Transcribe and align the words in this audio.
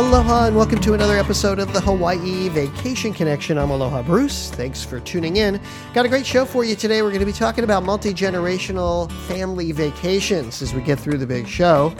Aloha 0.00 0.46
and 0.46 0.56
welcome 0.56 0.80
to 0.80 0.94
another 0.94 1.18
episode 1.18 1.58
of 1.58 1.74
the 1.74 1.80
Hawaii 1.82 2.48
Vacation 2.48 3.12
Connection. 3.12 3.58
I'm 3.58 3.68
Aloha 3.68 4.02
Bruce. 4.02 4.50
Thanks 4.50 4.82
for 4.82 4.98
tuning 4.98 5.36
in. 5.36 5.60
Got 5.92 6.06
a 6.06 6.08
great 6.08 6.24
show 6.24 6.46
for 6.46 6.64
you 6.64 6.74
today. 6.74 7.02
We're 7.02 7.10
going 7.10 7.20
to 7.20 7.26
be 7.26 7.32
talking 7.32 7.64
about 7.64 7.82
multi 7.82 8.14
generational 8.14 9.12
family 9.28 9.72
vacations 9.72 10.62
as 10.62 10.72
we 10.72 10.80
get 10.80 10.98
through 10.98 11.18
the 11.18 11.26
big 11.26 11.46
show. 11.46 11.94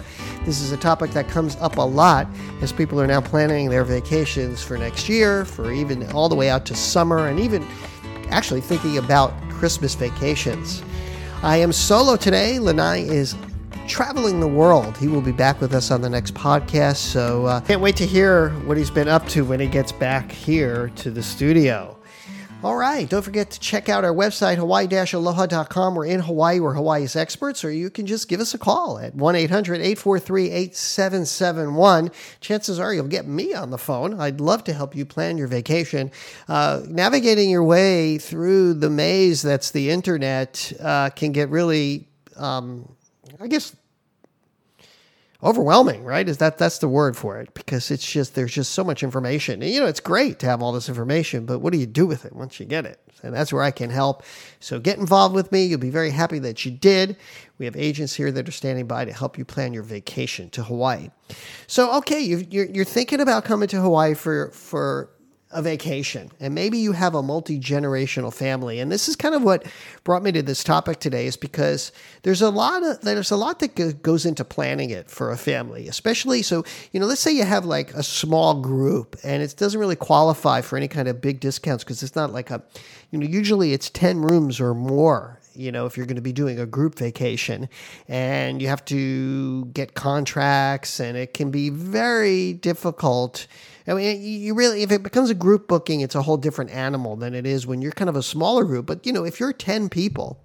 This 0.46 0.62
is 0.62 0.72
a 0.72 0.78
topic 0.78 1.10
that 1.10 1.28
comes 1.28 1.56
up 1.56 1.76
a 1.76 1.82
lot 1.82 2.26
as 2.62 2.72
people 2.72 2.98
are 2.98 3.06
now 3.06 3.20
planning 3.20 3.68
their 3.68 3.84
vacations 3.84 4.62
for 4.62 4.78
next 4.78 5.06
year, 5.06 5.44
for 5.44 5.70
even 5.70 6.10
all 6.12 6.30
the 6.30 6.34
way 6.34 6.48
out 6.48 6.64
to 6.66 6.74
summer, 6.74 7.28
and 7.28 7.38
even 7.38 7.66
actually 8.30 8.62
thinking 8.62 8.96
about 8.96 9.34
Christmas 9.50 9.94
vacations. 9.94 10.82
I 11.42 11.58
am 11.58 11.70
solo 11.70 12.16
today. 12.16 12.58
Lanai 12.60 13.00
is 13.00 13.36
traveling 13.90 14.38
the 14.38 14.46
world. 14.46 14.96
He 14.96 15.08
will 15.08 15.20
be 15.20 15.32
back 15.32 15.60
with 15.60 15.74
us 15.74 15.90
on 15.90 16.00
the 16.00 16.08
next 16.08 16.32
podcast. 16.32 16.98
So 16.98 17.46
uh, 17.46 17.58
can't 17.62 17.80
wait 17.80 17.96
to 17.96 18.06
hear 18.06 18.50
what 18.60 18.76
he's 18.76 18.88
been 18.88 19.08
up 19.08 19.26
to 19.30 19.44
when 19.44 19.58
he 19.58 19.66
gets 19.66 19.90
back 19.90 20.30
here 20.30 20.92
to 20.94 21.10
the 21.10 21.24
studio. 21.24 21.96
All 22.62 22.76
right, 22.76 23.08
don't 23.08 23.22
forget 23.22 23.50
to 23.50 23.58
check 23.58 23.88
out 23.88 24.04
our 24.04 24.12
website, 24.12 24.58
hawaii-aloha.com. 24.58 25.94
We're 25.94 26.06
in 26.06 26.20
Hawaii, 26.20 26.60
we're 26.60 26.74
Hawaii's 26.74 27.16
experts, 27.16 27.64
or 27.64 27.72
you 27.72 27.90
can 27.90 28.06
just 28.06 28.28
give 28.28 28.38
us 28.38 28.54
a 28.54 28.58
call 28.58 28.98
at 28.98 29.16
1-800-843-8771. 29.16 32.12
Chances 32.40 32.78
are 32.78 32.94
you'll 32.94 33.08
get 33.08 33.26
me 33.26 33.54
on 33.54 33.70
the 33.70 33.78
phone. 33.78 34.20
I'd 34.20 34.40
love 34.40 34.62
to 34.64 34.72
help 34.72 34.94
you 34.94 35.04
plan 35.04 35.36
your 35.36 35.48
vacation. 35.48 36.12
Uh, 36.48 36.82
navigating 36.86 37.50
your 37.50 37.64
way 37.64 38.18
through 38.18 38.74
the 38.74 38.90
maze 38.90 39.42
that's 39.42 39.72
the 39.72 39.90
internet 39.90 40.72
uh, 40.80 41.10
can 41.10 41.32
get 41.32 41.48
really... 41.48 42.06
Um, 42.36 42.88
I 43.40 43.46
guess 43.46 43.74
overwhelming, 45.42 46.04
right? 46.04 46.28
Is 46.28 46.38
that 46.38 46.58
that's 46.58 46.78
the 46.78 46.88
word 46.88 47.16
for 47.16 47.40
it 47.40 47.54
because 47.54 47.90
it's 47.90 48.10
just 48.10 48.34
there's 48.34 48.52
just 48.52 48.72
so 48.72 48.84
much 48.84 49.02
information. 49.02 49.62
And, 49.62 49.72
you 49.72 49.80
know, 49.80 49.86
it's 49.86 50.00
great 50.00 50.38
to 50.40 50.46
have 50.46 50.62
all 50.62 50.72
this 50.72 50.88
information, 50.88 51.46
but 51.46 51.60
what 51.60 51.72
do 51.72 51.78
you 51.78 51.86
do 51.86 52.06
with 52.06 52.24
it 52.24 52.34
once 52.34 52.60
you 52.60 52.66
get 52.66 52.84
it? 52.84 53.00
And 53.22 53.34
that's 53.34 53.52
where 53.52 53.62
I 53.62 53.70
can 53.70 53.90
help. 53.90 54.22
So 54.60 54.78
get 54.78 54.98
involved 54.98 55.34
with 55.34 55.52
me. 55.52 55.64
You'll 55.64 55.78
be 55.78 55.90
very 55.90 56.10
happy 56.10 56.38
that 56.40 56.64
you 56.64 56.70
did. 56.70 57.16
We 57.58 57.66
have 57.66 57.76
agents 57.76 58.14
here 58.14 58.32
that 58.32 58.48
are 58.48 58.52
standing 58.52 58.86
by 58.86 59.04
to 59.04 59.12
help 59.12 59.36
you 59.36 59.44
plan 59.44 59.72
your 59.72 59.82
vacation 59.82 60.50
to 60.50 60.62
Hawaii. 60.62 61.10
So 61.66 61.96
okay, 61.98 62.20
you 62.20 62.46
you're, 62.50 62.66
you're 62.66 62.84
thinking 62.84 63.20
about 63.20 63.44
coming 63.44 63.68
to 63.68 63.80
Hawaii 63.80 64.14
for 64.14 64.50
for 64.50 65.10
a 65.52 65.62
vacation. 65.62 66.30
And 66.38 66.54
maybe 66.54 66.78
you 66.78 66.92
have 66.92 67.14
a 67.14 67.22
multi-generational 67.22 68.32
family. 68.32 68.78
And 68.78 68.90
this 68.90 69.08
is 69.08 69.16
kind 69.16 69.34
of 69.34 69.42
what 69.42 69.66
brought 70.04 70.22
me 70.22 70.30
to 70.32 70.42
this 70.42 70.62
topic 70.62 71.00
today 71.00 71.26
is 71.26 71.36
because 71.36 71.90
there's 72.22 72.40
a 72.40 72.50
lot 72.50 72.84
of 72.84 73.00
there's 73.00 73.30
a 73.30 73.36
lot 73.36 73.58
that 73.58 74.02
goes 74.02 74.24
into 74.24 74.44
planning 74.44 74.90
it 74.90 75.10
for 75.10 75.30
a 75.30 75.36
family 75.36 75.88
especially 75.88 76.42
so 76.42 76.64
you 76.92 77.00
know 77.00 77.06
let's 77.06 77.20
say 77.20 77.32
you 77.32 77.44
have 77.44 77.64
like 77.64 77.92
a 77.94 78.02
small 78.02 78.60
group 78.60 79.16
and 79.24 79.42
it 79.42 79.54
doesn't 79.56 79.80
really 79.80 79.96
qualify 79.96 80.60
for 80.60 80.76
any 80.76 80.88
kind 80.88 81.08
of 81.08 81.20
big 81.20 81.40
discounts 81.40 81.84
because 81.84 82.02
it's 82.02 82.16
not 82.16 82.32
like 82.32 82.50
a 82.50 82.62
you 83.10 83.18
know 83.18 83.26
usually 83.26 83.72
it's 83.72 83.90
10 83.90 84.22
rooms 84.22 84.60
or 84.60 84.74
more 84.74 85.40
you 85.54 85.72
know 85.72 85.86
if 85.86 85.96
you're 85.96 86.06
going 86.06 86.16
to 86.16 86.22
be 86.22 86.32
doing 86.32 86.58
a 86.58 86.66
group 86.66 86.94
vacation. 86.96 87.68
And 88.08 88.60
you 88.60 88.68
have 88.68 88.84
to 88.86 89.66
get 89.66 89.94
contracts 89.94 91.00
and 91.00 91.16
it 91.16 91.34
can 91.34 91.50
be 91.50 91.70
very 91.70 92.54
difficult 92.54 93.46
I 93.90 93.94
mean, 93.94 94.22
you 94.22 94.54
really, 94.54 94.82
if 94.82 94.92
it 94.92 95.02
becomes 95.02 95.30
a 95.30 95.34
group 95.34 95.66
booking, 95.66 96.00
it's 96.00 96.14
a 96.14 96.22
whole 96.22 96.36
different 96.36 96.70
animal 96.70 97.16
than 97.16 97.34
it 97.34 97.44
is 97.44 97.66
when 97.66 97.82
you're 97.82 97.90
kind 97.90 98.08
of 98.08 98.14
a 98.14 98.22
smaller 98.22 98.64
group. 98.64 98.86
But, 98.86 99.04
you 99.04 99.12
know, 99.12 99.24
if 99.24 99.40
you're 99.40 99.52
10 99.52 99.88
people, 99.88 100.40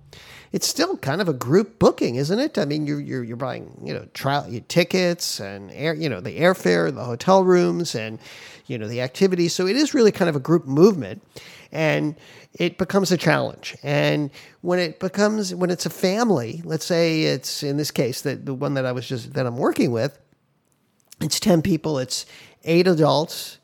it's 0.52 0.66
still 0.66 0.98
kind 0.98 1.22
of 1.22 1.30
a 1.30 1.34
group 1.34 1.78
booking, 1.78 2.16
isn't 2.16 2.40
it? 2.40 2.58
I 2.58 2.66
mean, 2.66 2.88
you're, 2.88 3.00
you're, 3.00 3.24
you're 3.24 3.38
buying, 3.38 3.80
you 3.84 3.94
know, 3.94 4.08
trial 4.16 4.50
tickets 4.68 5.40
and 5.40 5.72
air, 5.74 5.94
you 5.94 6.10
know, 6.10 6.22
the 6.22 6.40
airfare, 6.40 6.94
the 6.94 7.04
hotel 7.04 7.44
rooms 7.44 7.94
and, 7.94 8.18
you 8.66 8.80
know, 8.80 8.88
the 8.88 9.02
activities. 9.02 9.54
So 9.54 9.68
it 9.68 9.76
is 9.76 9.94
really 9.94 10.12
kind 10.12 10.30
of 10.30 10.36
a 10.36 10.40
group 10.40 10.66
movement 10.66 11.22
and 11.72 12.16
it 12.54 12.80
becomes 12.80 13.12
a 13.12 13.18
challenge. 13.18 13.76
And 13.84 14.32
when 14.62 14.80
it 14.80 15.00
becomes, 15.00 15.54
when 15.54 15.70
it's 15.70 15.86
a 15.86 15.92
family, 15.92 16.62
let's 16.66 16.86
say 16.86 17.24
it's 17.24 17.62
in 17.62 17.78
this 17.78 17.92
case, 17.92 18.22
that 18.22 18.46
the 18.48 18.56
one 18.56 18.74
that 18.74 18.86
I 18.86 18.92
was 18.92 19.08
just, 19.08 19.34
that 19.34 19.46
I'm 19.46 19.58
working 19.58 19.92
with, 19.92 20.18
it's 21.22 21.40
10 21.40 21.62
people, 21.62 22.00
it's 22.00 22.26
eight 22.64 22.88
adults, 22.88 23.58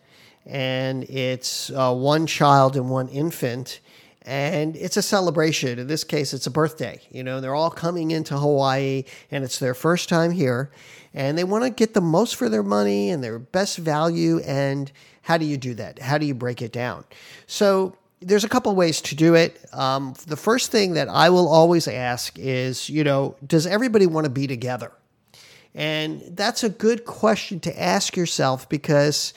and 0.46 1.04
it's 1.06 1.70
uh, 1.72 1.94
one 1.94 2.28
child 2.28 2.76
and 2.76 2.90
one 2.90 3.08
infant. 3.10 3.80
And 4.24 4.76
it's 4.76 4.98
a 4.98 5.02
celebration. 5.02 5.80
In 5.80 5.88
this 5.88 6.04
case, 6.04 6.34
it's 6.34 6.46
a 6.46 6.52
birthday. 6.52 7.02
You 7.10 7.24
know, 7.24 7.42
they're 7.42 7.56
all 7.56 7.72
coming 7.72 8.12
into 8.12 8.38
Hawaii 8.38 9.04
and 9.32 9.44
it's 9.44 9.58
their 9.58 9.74
first 9.74 10.10
time 10.10 10.30
here. 10.30 10.70
And 11.14 11.36
they 11.36 11.44
want 11.44 11.64
to 11.64 11.72
get 11.72 11.96
the 11.96 12.02
most 12.02 12.36
for 12.36 12.48
their 12.48 12.62
money 12.62 13.10
and 13.10 13.24
their 13.24 13.40
best 13.40 13.78
value. 13.80 14.40
And 14.42 14.92
how 15.24 15.38
do 15.38 15.46
you 15.46 15.58
do 15.58 15.74
that? 15.74 16.00
How 16.00 16.20
do 16.20 16.28
you 16.28 16.36
break 16.36 16.62
it 16.62 16.72
down? 16.72 17.04
So, 17.48 17.96
there's 18.24 18.44
a 18.44 18.50
couple 18.50 18.74
ways 18.76 19.02
to 19.02 19.16
do 19.16 19.34
it. 19.34 19.60
Um, 19.74 20.14
the 20.28 20.36
first 20.36 20.72
thing 20.72 20.94
that 20.94 21.10
I 21.10 21.32
will 21.32 21.48
always 21.48 21.88
ask 21.88 22.38
is, 22.38 22.88
you 22.88 23.04
know, 23.04 23.36
does 23.46 23.66
everybody 23.66 24.06
want 24.06 24.26
to 24.26 24.30
be 24.30 24.46
together? 24.46 24.92
And 25.74 26.22
that's 26.36 26.64
a 26.64 26.70
good 26.70 27.06
question 27.06 27.60
to 27.62 27.82
ask 27.82 28.18
yourself 28.18 28.68
because 28.68 29.34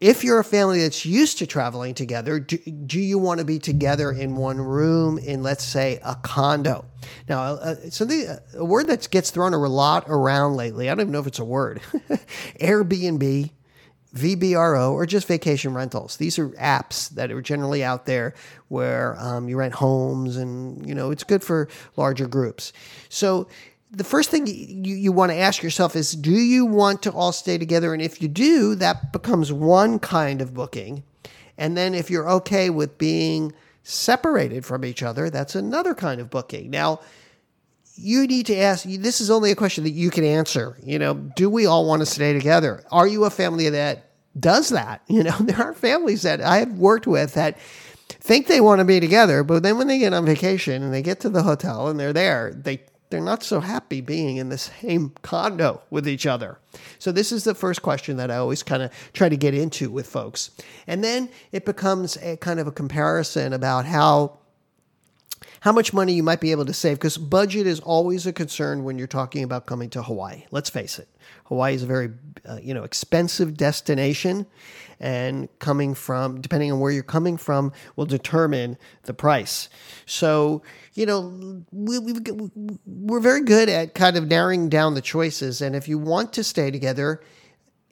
if 0.00 0.24
you're 0.24 0.38
a 0.38 0.44
family 0.44 0.80
that's 0.80 1.04
used 1.04 1.38
to 1.38 1.46
traveling 1.46 1.92
together, 1.94 2.40
do, 2.40 2.56
do 2.56 2.98
you 2.98 3.18
want 3.18 3.38
to 3.38 3.44
be 3.44 3.58
together 3.58 4.10
in 4.10 4.34
one 4.34 4.58
room 4.58 5.18
in, 5.18 5.42
let's 5.42 5.64
say, 5.64 6.00
a 6.02 6.14
condo? 6.14 6.86
Now, 7.28 7.42
uh, 7.42 7.74
something 7.90 8.26
a 8.54 8.64
word 8.64 8.86
that 8.86 9.10
gets 9.10 9.30
thrown 9.30 9.52
a 9.52 9.58
lot 9.58 10.04
around 10.08 10.56
lately. 10.56 10.88
I 10.88 10.94
don't 10.94 11.02
even 11.02 11.12
know 11.12 11.20
if 11.20 11.26
it's 11.26 11.38
a 11.38 11.44
word. 11.44 11.82
Airbnb, 12.60 13.50
VRBO, 14.14 14.92
or 14.92 15.04
just 15.04 15.28
vacation 15.28 15.74
rentals. 15.74 16.16
These 16.16 16.38
are 16.38 16.48
apps 16.50 17.10
that 17.10 17.30
are 17.30 17.42
generally 17.42 17.84
out 17.84 18.06
there 18.06 18.34
where 18.68 19.16
um, 19.20 19.50
you 19.50 19.58
rent 19.58 19.74
homes, 19.74 20.38
and 20.38 20.86
you 20.86 20.94
know 20.94 21.10
it's 21.10 21.24
good 21.24 21.44
for 21.44 21.68
larger 21.96 22.26
groups. 22.26 22.72
So 23.10 23.48
the 23.92 24.04
first 24.04 24.30
thing 24.30 24.46
you, 24.46 24.94
you 24.94 25.12
want 25.12 25.32
to 25.32 25.36
ask 25.36 25.62
yourself 25.62 25.96
is 25.96 26.12
do 26.12 26.30
you 26.30 26.64
want 26.64 27.02
to 27.02 27.12
all 27.12 27.32
stay 27.32 27.58
together? 27.58 27.92
And 27.92 28.02
if 28.02 28.22
you 28.22 28.28
do, 28.28 28.74
that 28.76 29.12
becomes 29.12 29.52
one 29.52 29.98
kind 29.98 30.40
of 30.40 30.54
booking. 30.54 31.02
And 31.58 31.76
then 31.76 31.94
if 31.94 32.10
you're 32.10 32.28
okay 32.30 32.70
with 32.70 32.98
being 32.98 33.52
separated 33.82 34.64
from 34.64 34.84
each 34.84 35.02
other, 35.02 35.28
that's 35.28 35.54
another 35.54 35.94
kind 35.94 36.20
of 36.20 36.30
booking. 36.30 36.70
Now, 36.70 37.00
you 37.96 38.26
need 38.26 38.46
to 38.46 38.56
ask 38.56 38.84
this 38.84 39.20
is 39.20 39.30
only 39.30 39.50
a 39.50 39.56
question 39.56 39.84
that 39.84 39.90
you 39.90 40.10
can 40.10 40.24
answer. 40.24 40.76
You 40.82 40.98
know, 40.98 41.14
do 41.14 41.50
we 41.50 41.66
all 41.66 41.86
want 41.86 42.00
to 42.00 42.06
stay 42.06 42.32
together? 42.32 42.82
Are 42.90 43.06
you 43.06 43.24
a 43.24 43.30
family 43.30 43.68
that 43.70 44.10
does 44.38 44.70
that? 44.70 45.02
You 45.08 45.24
know, 45.24 45.36
there 45.40 45.60
are 45.60 45.74
families 45.74 46.22
that 46.22 46.40
I 46.40 46.58
have 46.58 46.78
worked 46.78 47.06
with 47.06 47.34
that 47.34 47.58
think 48.08 48.46
they 48.46 48.60
want 48.60 48.78
to 48.78 48.84
be 48.84 49.00
together, 49.00 49.42
but 49.42 49.62
then 49.62 49.76
when 49.76 49.88
they 49.88 49.98
get 49.98 50.14
on 50.14 50.24
vacation 50.24 50.82
and 50.82 50.94
they 50.94 51.02
get 51.02 51.20
to 51.20 51.28
the 51.28 51.42
hotel 51.42 51.88
and 51.88 51.98
they're 51.98 52.12
there, 52.12 52.52
they 52.54 52.80
they're 53.10 53.20
not 53.20 53.42
so 53.42 53.60
happy 53.60 54.00
being 54.00 54.36
in 54.36 54.48
the 54.48 54.58
same 54.58 55.12
condo 55.22 55.82
with 55.90 56.08
each 56.08 56.26
other. 56.26 56.58
So, 56.98 57.12
this 57.12 57.32
is 57.32 57.44
the 57.44 57.54
first 57.54 57.82
question 57.82 58.16
that 58.16 58.30
I 58.30 58.36
always 58.36 58.62
kind 58.62 58.82
of 58.82 58.92
try 59.12 59.28
to 59.28 59.36
get 59.36 59.52
into 59.52 59.90
with 59.90 60.06
folks. 60.06 60.52
And 60.86 61.02
then 61.04 61.28
it 61.52 61.64
becomes 61.64 62.16
a 62.18 62.36
kind 62.36 62.60
of 62.60 62.66
a 62.66 62.72
comparison 62.72 63.52
about 63.52 63.84
how. 63.84 64.38
How 65.60 65.72
much 65.72 65.92
money 65.92 66.14
you 66.14 66.22
might 66.22 66.40
be 66.40 66.52
able 66.52 66.64
to 66.64 66.72
save 66.72 66.96
because 66.96 67.18
budget 67.18 67.66
is 67.66 67.80
always 67.80 68.26
a 68.26 68.32
concern 68.32 68.82
when 68.82 68.96
you're 68.96 69.06
talking 69.06 69.42
about 69.42 69.66
coming 69.66 69.90
to 69.90 70.02
Hawaii. 70.02 70.44
Let's 70.50 70.70
face 70.70 70.98
it, 70.98 71.06
Hawaii 71.44 71.74
is 71.74 71.82
a 71.82 71.86
very 71.86 72.12
uh, 72.48 72.58
you 72.62 72.72
know 72.72 72.82
expensive 72.82 73.58
destination, 73.58 74.46
and 75.00 75.48
coming 75.58 75.94
from 75.94 76.40
depending 76.40 76.70
on 76.70 76.78
where 76.78 76.92
you're 76.92 77.02
coming 77.02 77.36
from 77.36 77.72
will 77.96 78.06
determine 78.06 78.76
the 79.04 79.14
price. 79.14 79.68
So 80.06 80.62
you 80.94 81.06
know 81.06 81.64
we, 81.72 81.98
we 81.98 82.14
we're 82.86 83.20
very 83.20 83.42
good 83.42 83.68
at 83.68 83.94
kind 83.94 84.16
of 84.16 84.28
narrowing 84.28 84.68
down 84.68 84.94
the 84.94 85.00
choices, 85.00 85.60
and 85.60 85.74
if 85.74 85.88
you 85.88 85.98
want 85.98 86.32
to 86.34 86.44
stay 86.44 86.70
together. 86.70 87.20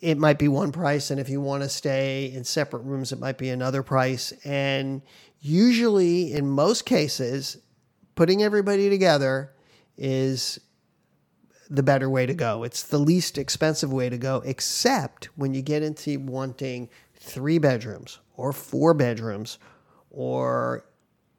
It 0.00 0.16
might 0.16 0.38
be 0.38 0.46
one 0.46 0.70
price, 0.70 1.10
and 1.10 1.19
if 1.19 1.28
you 1.28 1.40
want 1.40 1.64
to 1.64 1.69
stay 1.69 2.31
in 2.32 2.44
separate 2.44 2.82
rooms, 2.82 3.11
it 3.11 3.19
might 3.19 3.37
be 3.37 3.49
another 3.49 3.82
price. 3.82 4.32
And 4.44 5.02
usually, 5.40 6.32
in 6.32 6.49
most 6.49 6.87
cases, 6.87 7.56
putting 8.14 8.44
everybody 8.44 8.88
together 8.88 9.54
is 9.96 10.61
the 11.70 11.82
better 11.82 12.09
way 12.09 12.26
to 12.26 12.35
go. 12.35 12.62
It's 12.65 12.82
the 12.82 12.99
least 12.99 13.38
expensive 13.38 13.93
way 13.93 14.09
to 14.09 14.19
go, 14.19 14.43
except 14.44 15.26
when 15.37 15.55
you 15.55 15.62
get 15.62 15.82
into 15.82 16.19
wanting 16.19 16.88
three 17.17 17.59
bedrooms 17.59 18.20
or 18.37 18.53
four 18.53 18.94
bedrooms 18.94 19.59
or 20.11 20.85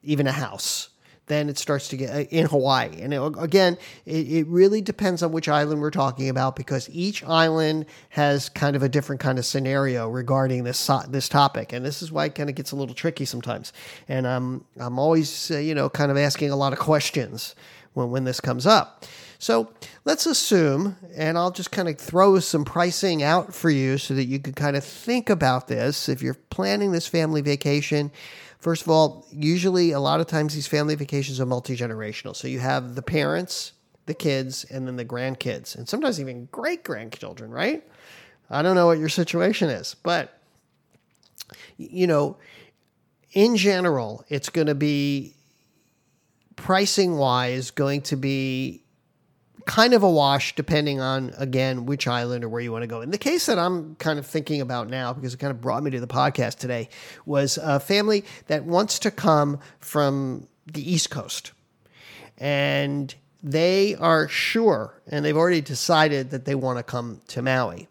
even 0.03 0.27
a 0.27 0.31
house. 0.31 0.89
Then 1.25 1.47
it 1.47 1.59
starts 1.59 1.89
to 1.89 1.97
get 1.97 2.09
uh, 2.09 2.19
in 2.31 2.47
Hawaii. 2.47 3.01
And 3.01 3.13
it, 3.13 3.21
again, 3.37 3.77
it, 4.05 4.27
it 4.27 4.47
really 4.47 4.81
depends 4.81 5.21
on 5.21 5.31
which 5.31 5.47
island 5.47 5.79
we're 5.79 5.91
talking 5.91 6.27
about 6.27 6.55
because 6.55 6.89
each 6.91 7.23
island 7.23 7.85
has 8.09 8.49
kind 8.49 8.75
of 8.75 8.81
a 8.81 8.89
different 8.89 9.21
kind 9.21 9.37
of 9.37 9.45
scenario 9.45 10.09
regarding 10.09 10.63
this 10.63 10.89
this 11.07 11.29
topic. 11.29 11.71
And 11.71 11.85
this 11.85 12.01
is 12.01 12.11
why 12.11 12.25
it 12.25 12.35
kind 12.35 12.49
of 12.49 12.55
gets 12.55 12.71
a 12.71 12.75
little 12.75 12.95
tricky 12.95 13.25
sometimes. 13.25 13.73
And 14.07 14.27
I'm 14.27 14.65
I'm 14.79 14.97
always 14.97 15.51
uh, 15.51 15.57
you 15.59 15.75
know 15.75 15.87
kind 15.87 16.09
of 16.09 16.17
asking 16.17 16.49
a 16.49 16.55
lot 16.55 16.73
of 16.73 16.79
questions 16.79 17.53
when, 17.93 18.09
when 18.09 18.23
this 18.23 18.39
comes 18.39 18.65
up. 18.65 19.05
So 19.41 19.71
let's 20.03 20.25
assume, 20.25 20.97
and 21.15 21.37
I'll 21.37 21.51
just 21.51 21.71
kind 21.71 21.87
of 21.87 21.97
throw 21.97 22.39
some 22.39 22.65
pricing 22.65 23.23
out 23.23 23.55
for 23.55 23.69
you 23.69 23.97
so 23.97 24.13
that 24.13 24.25
you 24.25 24.37
can 24.37 24.53
kind 24.53 24.75
of 24.75 24.83
think 24.83 25.29
about 25.29 25.69
this. 25.69 26.09
If 26.09 26.21
you're 26.21 26.37
planning 26.49 26.91
this 26.91 27.07
family 27.07 27.39
vacation, 27.39 28.11
first 28.59 28.81
of 28.81 28.89
all, 28.89 29.25
usually 29.31 29.91
a 29.91 29.99
lot 30.01 30.19
of 30.19 30.27
times 30.27 30.53
these 30.53 30.67
family 30.67 30.95
vacations 30.95 31.39
are 31.39 31.45
multi 31.45 31.77
generational. 31.77 32.35
So 32.35 32.49
you 32.49 32.59
have 32.59 32.95
the 32.95 33.01
parents, 33.01 33.71
the 34.07 34.13
kids, 34.13 34.65
and 34.65 34.85
then 34.85 34.97
the 34.97 35.05
grandkids, 35.05 35.73
and 35.73 35.87
sometimes 35.87 36.19
even 36.19 36.49
great 36.51 36.83
grandchildren, 36.83 37.49
right? 37.49 37.81
I 38.49 38.61
don't 38.61 38.75
know 38.75 38.87
what 38.87 38.99
your 38.99 39.09
situation 39.09 39.69
is, 39.69 39.95
but 40.03 40.37
you 41.77 42.07
know, 42.07 42.35
in 43.31 43.55
general, 43.55 44.25
it's 44.27 44.49
going 44.49 44.67
to 44.67 44.75
be 44.75 45.33
pricing 46.57 47.15
wise 47.15 47.71
going 47.71 48.01
to 48.01 48.17
be 48.17 48.83
kind 49.65 49.93
of 49.93 50.03
a 50.03 50.09
wash 50.09 50.55
depending 50.55 50.99
on 50.99 51.33
again 51.37 51.85
which 51.85 52.07
island 52.07 52.43
or 52.43 52.49
where 52.49 52.61
you 52.61 52.71
want 52.71 52.83
to 52.83 52.87
go. 52.87 53.01
In 53.01 53.11
the 53.11 53.17
case 53.17 53.45
that 53.47 53.59
I'm 53.59 53.95
kind 53.95 54.19
of 54.19 54.25
thinking 54.25 54.61
about 54.61 54.89
now 54.89 55.13
because 55.13 55.33
it 55.33 55.37
kind 55.37 55.51
of 55.51 55.61
brought 55.61 55.83
me 55.83 55.91
to 55.91 55.99
the 55.99 56.07
podcast 56.07 56.57
today 56.57 56.89
was 57.25 57.57
a 57.61 57.79
family 57.79 58.25
that 58.47 58.63
wants 58.63 58.99
to 58.99 59.11
come 59.11 59.59
from 59.79 60.47
the 60.65 60.91
East 60.91 61.09
Coast. 61.09 61.51
And 62.37 63.13
they 63.43 63.95
are 63.95 64.27
sure 64.27 65.01
and 65.07 65.23
they've 65.23 65.37
already 65.37 65.61
decided 65.61 66.31
that 66.31 66.45
they 66.45 66.55
want 66.55 66.77
to 66.77 66.83
come 66.83 67.21
to 67.27 67.41
Maui 67.41 67.87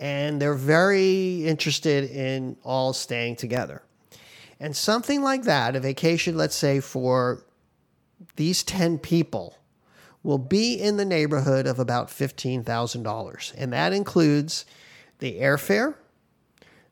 and 0.00 0.40
they're 0.40 0.54
very 0.54 1.44
interested 1.44 2.10
in 2.10 2.56
all 2.64 2.92
staying 2.94 3.36
together. 3.36 3.82
And 4.58 4.74
something 4.74 5.22
like 5.22 5.42
that, 5.44 5.76
a 5.76 5.80
vacation, 5.80 6.36
let's 6.36 6.56
say, 6.56 6.80
for 6.80 7.44
these 8.36 8.62
10 8.62 8.98
people, 8.98 9.56
will 10.22 10.38
be 10.38 10.74
in 10.74 10.96
the 10.96 11.04
neighborhood 11.04 11.66
of 11.66 11.78
about 11.78 12.08
$15,000. 12.08 13.54
And 13.56 13.72
that 13.72 13.92
includes 13.92 14.66
the 15.18 15.40
airfare, 15.40 15.94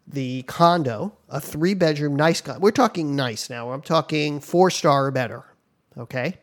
the 0.06 0.42
condo, 0.42 1.12
a 1.28 1.40
three 1.40 1.74
bedroom, 1.74 2.16
nice 2.16 2.40
condo. 2.40 2.60
We're 2.60 2.70
talking 2.70 3.14
nice 3.14 3.50
now. 3.50 3.72
I'm 3.72 3.82
talking 3.82 4.40
four 4.40 4.70
star 4.70 5.06
or 5.06 5.10
better. 5.10 5.44
Okay. 5.96 6.38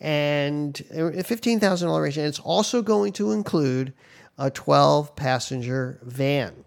And 0.00 0.80
uh, 0.94 1.06
a 1.06 1.22
$15,000 1.22 2.02
range. 2.02 2.18
And 2.18 2.26
it's 2.26 2.40
also 2.40 2.82
going 2.82 3.12
to 3.14 3.32
include 3.32 3.94
a 4.38 4.50
12 4.50 5.16
passenger 5.16 6.00
van, 6.02 6.64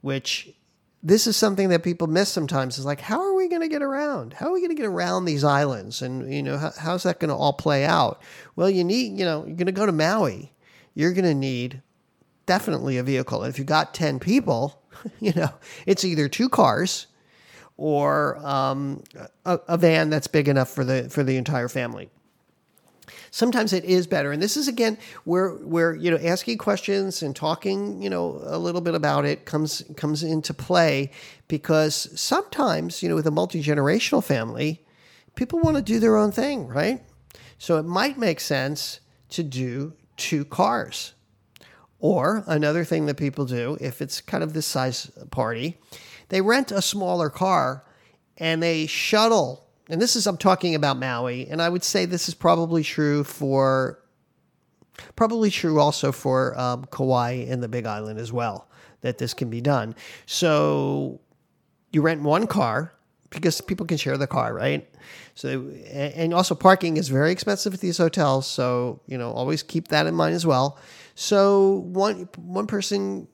which 0.00 0.54
this 1.06 1.28
is 1.28 1.36
something 1.36 1.68
that 1.68 1.84
people 1.84 2.08
miss 2.08 2.28
sometimes 2.28 2.78
is 2.78 2.84
like, 2.84 3.00
how 3.00 3.22
are 3.22 3.34
we 3.34 3.46
going 3.46 3.60
to 3.60 3.68
get 3.68 3.80
around? 3.80 4.32
How 4.32 4.48
are 4.48 4.52
we 4.52 4.58
going 4.58 4.74
to 4.74 4.74
get 4.74 4.86
around 4.86 5.24
these 5.24 5.44
islands? 5.44 6.02
And, 6.02 6.34
you 6.34 6.42
know, 6.42 6.58
how, 6.58 6.72
how's 6.76 7.04
that 7.04 7.20
going 7.20 7.28
to 7.28 7.34
all 7.36 7.52
play 7.52 7.84
out? 7.84 8.20
Well, 8.56 8.68
you 8.68 8.82
need, 8.82 9.16
you 9.16 9.24
know, 9.24 9.46
you're 9.46 9.54
going 9.54 9.66
to 9.66 9.72
go 9.72 9.86
to 9.86 9.92
Maui. 9.92 10.52
You're 10.94 11.12
going 11.12 11.24
to 11.24 11.34
need 11.34 11.80
definitely 12.46 12.96
a 12.96 13.04
vehicle. 13.04 13.44
And 13.44 13.50
if 13.50 13.56
you've 13.56 13.68
got 13.68 13.94
10 13.94 14.18
people, 14.18 14.82
you 15.20 15.32
know, 15.36 15.50
it's 15.86 16.04
either 16.04 16.28
two 16.28 16.48
cars 16.48 17.06
or 17.76 18.44
um, 18.44 19.04
a, 19.44 19.60
a 19.68 19.78
van 19.78 20.10
that's 20.10 20.26
big 20.26 20.48
enough 20.48 20.70
for 20.70 20.84
the, 20.84 21.08
for 21.08 21.22
the 21.22 21.36
entire 21.36 21.68
family 21.68 22.10
sometimes 23.36 23.74
it 23.74 23.84
is 23.84 24.06
better. 24.06 24.32
And 24.32 24.42
this 24.42 24.56
is 24.56 24.66
again 24.66 24.96
where 25.24 25.50
where 25.50 25.94
you 25.94 26.10
know 26.10 26.16
asking 26.16 26.56
questions 26.56 27.22
and 27.22 27.36
talking 27.36 28.00
you 28.02 28.08
know 28.08 28.40
a 28.44 28.58
little 28.58 28.80
bit 28.80 28.94
about 28.94 29.26
it 29.26 29.44
comes 29.44 29.84
comes 29.96 30.22
into 30.22 30.54
play 30.54 31.10
because 31.46 32.08
sometimes 32.18 33.02
you 33.02 33.08
know 33.10 33.14
with 33.14 33.26
a 33.26 33.30
multi 33.30 33.62
generational 33.62 34.24
family, 34.24 34.84
people 35.34 35.60
want 35.60 35.76
to 35.76 35.82
do 35.82 36.00
their 36.00 36.16
own 36.16 36.32
thing, 36.32 36.66
right? 36.66 37.02
So 37.58 37.76
it 37.76 37.84
might 37.84 38.18
make 38.18 38.40
sense 38.40 39.00
to 39.30 39.42
do 39.42 39.92
two 40.16 40.44
cars. 40.46 41.12
Or 41.98 42.44
another 42.46 42.84
thing 42.84 43.06
that 43.06 43.16
people 43.16 43.46
do, 43.46 43.78
if 43.80 44.02
it's 44.02 44.20
kind 44.20 44.44
of 44.44 44.52
this 44.52 44.66
size 44.66 45.10
party, 45.30 45.78
they 46.28 46.42
rent 46.42 46.70
a 46.70 46.82
smaller 46.82 47.30
car 47.30 47.84
and 48.36 48.62
they 48.62 48.86
shuttle 48.86 49.65
and 49.88 50.00
this 50.00 50.16
is 50.16 50.26
I'm 50.26 50.36
talking 50.36 50.74
about 50.74 50.98
Maui, 50.98 51.46
and 51.48 51.62
I 51.62 51.68
would 51.68 51.84
say 51.84 52.04
this 52.04 52.28
is 52.28 52.34
probably 52.34 52.82
true 52.82 53.24
for 53.24 54.00
probably 55.14 55.50
true 55.50 55.78
also 55.78 56.10
for 56.10 56.58
um, 56.58 56.86
Kauai 56.90 57.46
and 57.48 57.62
the 57.62 57.68
Big 57.68 57.86
Island 57.86 58.18
as 58.18 58.32
well 58.32 58.68
that 59.02 59.18
this 59.18 59.34
can 59.34 59.50
be 59.50 59.60
done. 59.60 59.94
So 60.24 61.20
you 61.92 62.02
rent 62.02 62.22
one 62.22 62.46
car 62.46 62.94
because 63.30 63.60
people 63.60 63.86
can 63.86 63.98
share 63.98 64.16
the 64.16 64.26
car, 64.26 64.54
right? 64.54 64.88
So 65.34 65.70
and 65.90 66.32
also 66.34 66.54
parking 66.54 66.96
is 66.96 67.08
very 67.08 67.30
expensive 67.30 67.74
at 67.74 67.80
these 67.80 67.98
hotels, 67.98 68.46
so 68.46 69.00
you 69.06 69.18
know 69.18 69.30
always 69.30 69.62
keep 69.62 69.88
that 69.88 70.06
in 70.06 70.14
mind 70.14 70.34
as 70.34 70.46
well. 70.46 70.78
So 71.14 71.84
one 71.86 72.28
one 72.36 72.66
person 72.66 73.28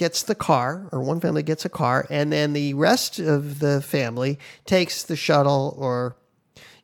gets 0.00 0.22
the 0.22 0.34
car, 0.34 0.88
or 0.92 1.02
one 1.02 1.20
family 1.20 1.42
gets 1.42 1.66
a 1.66 1.68
car, 1.68 2.06
and 2.08 2.32
then 2.32 2.54
the 2.54 2.72
rest 2.72 3.18
of 3.18 3.58
the 3.58 3.82
family 3.82 4.38
takes 4.64 5.02
the 5.02 5.14
shuttle, 5.14 5.74
or 5.76 6.16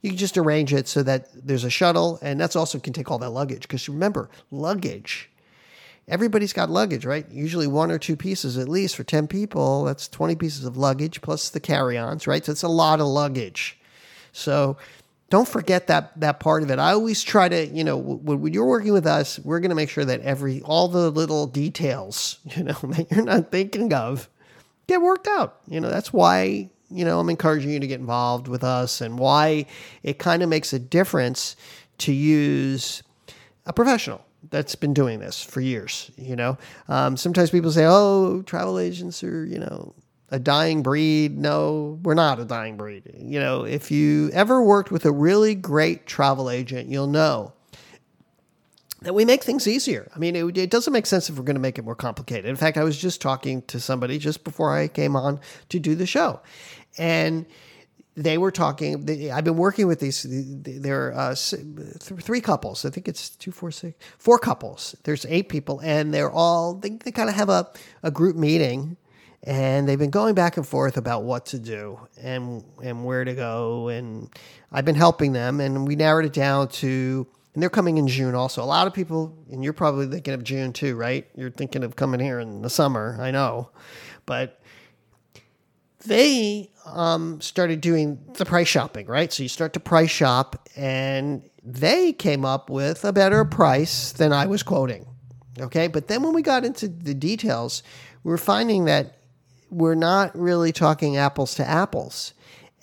you 0.02 0.10
can 0.10 0.18
just 0.18 0.36
arrange 0.36 0.74
it 0.74 0.86
so 0.86 1.02
that 1.02 1.26
there's 1.34 1.64
a 1.64 1.70
shuttle, 1.70 2.18
and 2.20 2.38
that's 2.38 2.54
also 2.54 2.78
can 2.78 2.92
take 2.92 3.10
all 3.10 3.16
that 3.16 3.30
luggage. 3.30 3.62
Because 3.62 3.88
remember, 3.88 4.28
luggage. 4.50 5.30
Everybody's 6.06 6.52
got 6.52 6.68
luggage, 6.68 7.06
right? 7.06 7.26
Usually 7.30 7.66
one 7.66 7.90
or 7.90 7.98
two 7.98 8.16
pieces 8.16 8.58
at 8.58 8.68
least 8.68 8.94
for 8.94 9.02
10 9.02 9.28
people. 9.28 9.84
That's 9.84 10.08
20 10.08 10.36
pieces 10.36 10.66
of 10.66 10.76
luggage 10.76 11.22
plus 11.22 11.48
the 11.48 11.58
carry 11.58 11.96
ons, 11.96 12.26
right? 12.26 12.44
So 12.44 12.52
it's 12.52 12.62
a 12.62 12.68
lot 12.68 13.00
of 13.00 13.06
luggage. 13.06 13.78
So 14.30 14.76
don't 15.28 15.48
forget 15.48 15.88
that 15.88 16.18
that 16.20 16.38
part 16.40 16.62
of 16.62 16.70
it. 16.70 16.78
I 16.78 16.92
always 16.92 17.22
try 17.22 17.48
to, 17.48 17.66
you 17.66 17.82
know, 17.82 17.96
when, 17.96 18.40
when 18.40 18.52
you're 18.52 18.66
working 18.66 18.92
with 18.92 19.06
us, 19.06 19.38
we're 19.40 19.60
going 19.60 19.70
to 19.70 19.74
make 19.76 19.90
sure 19.90 20.04
that 20.04 20.20
every 20.20 20.62
all 20.62 20.88
the 20.88 21.10
little 21.10 21.46
details, 21.46 22.38
you 22.56 22.64
know, 22.64 22.72
that 22.82 23.10
you're 23.10 23.24
not 23.24 23.50
thinking 23.50 23.92
of, 23.92 24.28
get 24.86 25.02
worked 25.02 25.26
out. 25.26 25.60
You 25.66 25.80
know, 25.80 25.90
that's 25.90 26.12
why 26.12 26.70
you 26.90 27.04
know 27.04 27.18
I'm 27.18 27.28
encouraging 27.28 27.70
you 27.70 27.80
to 27.80 27.86
get 27.86 28.00
involved 28.00 28.46
with 28.46 28.62
us, 28.62 29.00
and 29.00 29.18
why 29.18 29.66
it 30.02 30.18
kind 30.18 30.42
of 30.42 30.48
makes 30.48 30.72
a 30.72 30.78
difference 30.78 31.56
to 31.98 32.12
use 32.12 33.02
a 33.64 33.72
professional 33.72 34.24
that's 34.50 34.76
been 34.76 34.94
doing 34.94 35.18
this 35.18 35.42
for 35.42 35.60
years. 35.60 36.10
You 36.16 36.36
know, 36.36 36.58
um, 36.88 37.16
sometimes 37.16 37.50
people 37.50 37.72
say, 37.72 37.84
"Oh, 37.84 38.42
travel 38.42 38.78
agents 38.78 39.24
are," 39.24 39.44
you 39.44 39.58
know 39.58 39.92
a 40.30 40.38
dying 40.38 40.82
breed. 40.82 41.38
No, 41.38 41.98
we're 42.02 42.14
not 42.14 42.40
a 42.40 42.44
dying 42.44 42.76
breed. 42.76 43.04
You 43.16 43.38
know, 43.40 43.64
if 43.64 43.90
you 43.90 44.30
ever 44.32 44.62
worked 44.62 44.90
with 44.90 45.04
a 45.04 45.12
really 45.12 45.54
great 45.54 46.06
travel 46.06 46.50
agent, 46.50 46.88
you'll 46.88 47.06
know 47.06 47.52
that 49.02 49.14
we 49.14 49.24
make 49.24 49.44
things 49.44 49.68
easier. 49.68 50.10
I 50.14 50.18
mean, 50.18 50.34
it, 50.34 50.58
it 50.58 50.70
doesn't 50.70 50.92
make 50.92 51.06
sense 51.06 51.28
if 51.28 51.36
we're 51.36 51.44
going 51.44 51.56
to 51.56 51.60
make 51.60 51.78
it 51.78 51.84
more 51.84 51.94
complicated. 51.94 52.46
In 52.46 52.56
fact, 52.56 52.76
I 52.76 52.82
was 52.82 52.98
just 52.98 53.20
talking 53.20 53.62
to 53.62 53.78
somebody 53.78 54.18
just 54.18 54.42
before 54.42 54.76
I 54.76 54.88
came 54.88 55.14
on 55.14 55.40
to 55.68 55.78
do 55.78 55.94
the 55.94 56.06
show, 56.06 56.40
and 56.98 57.46
they 58.16 58.38
were 58.38 58.50
talking. 58.50 59.30
I've 59.30 59.44
been 59.44 59.58
working 59.58 59.86
with 59.86 60.00
these. 60.00 60.26
There 60.28 61.12
are 61.12 61.12
uh, 61.12 61.34
three 61.36 62.40
couples. 62.40 62.84
I 62.84 62.90
think 62.90 63.06
it's 63.06 63.30
two, 63.30 63.52
four, 63.52 63.70
six, 63.70 63.96
four 64.18 64.38
couples. 64.38 64.96
There's 65.04 65.24
eight 65.26 65.48
people, 65.50 65.80
and 65.84 66.12
they're 66.12 66.30
all 66.30 66.74
they, 66.74 66.90
they 66.90 67.12
kind 67.12 67.28
of 67.28 67.36
have 67.36 67.50
a, 67.50 67.68
a 68.02 68.10
group 68.10 68.34
meeting 68.34 68.96
and 69.46 69.88
they've 69.88 69.98
been 69.98 70.10
going 70.10 70.34
back 70.34 70.56
and 70.56 70.66
forth 70.66 70.96
about 70.96 71.22
what 71.22 71.46
to 71.46 71.58
do 71.58 71.98
and 72.20 72.64
and 72.82 73.04
where 73.04 73.24
to 73.24 73.32
go 73.32 73.88
and 73.88 74.28
I've 74.72 74.84
been 74.84 74.96
helping 74.96 75.32
them 75.32 75.60
and 75.60 75.86
we 75.86 75.94
narrowed 75.94 76.26
it 76.26 76.32
down 76.32 76.68
to 76.68 77.26
and 77.54 77.62
they're 77.62 77.70
coming 77.70 77.96
in 77.96 78.06
June 78.06 78.34
also. 78.34 78.62
A 78.62 78.66
lot 78.66 78.86
of 78.86 78.92
people 78.92 79.34
and 79.50 79.62
you're 79.62 79.72
probably 79.72 80.08
thinking 80.08 80.34
of 80.34 80.42
June 80.44 80.72
too, 80.72 80.96
right? 80.96 81.26
You're 81.36 81.50
thinking 81.50 81.84
of 81.84 81.96
coming 81.96 82.20
here 82.20 82.40
in 82.40 82.60
the 82.60 82.68
summer, 82.68 83.16
I 83.20 83.30
know. 83.30 83.70
But 84.26 84.60
they 86.04 86.70
um, 86.84 87.40
started 87.40 87.80
doing 87.80 88.18
the 88.34 88.44
price 88.44 88.68
shopping, 88.68 89.06
right? 89.06 89.32
So 89.32 89.44
you 89.44 89.48
start 89.48 89.72
to 89.74 89.80
price 89.80 90.10
shop 90.10 90.68
and 90.76 91.48
they 91.64 92.12
came 92.12 92.44
up 92.44 92.68
with 92.68 93.04
a 93.04 93.12
better 93.12 93.44
price 93.44 94.12
than 94.12 94.32
I 94.32 94.46
was 94.46 94.62
quoting. 94.62 95.06
Okay, 95.58 95.86
but 95.86 96.08
then 96.08 96.22
when 96.22 96.34
we 96.34 96.42
got 96.42 96.66
into 96.66 96.86
the 96.86 97.14
details, 97.14 97.82
we 98.22 98.30
were 98.30 98.38
finding 98.38 98.84
that 98.84 99.15
we're 99.70 99.94
not 99.94 100.36
really 100.38 100.72
talking 100.72 101.16
apples 101.16 101.54
to 101.56 101.68
apples. 101.68 102.32